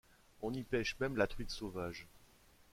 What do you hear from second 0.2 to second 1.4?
On y pêche même la